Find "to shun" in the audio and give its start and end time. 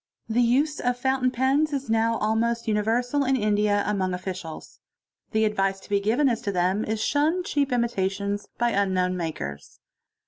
7.01-7.43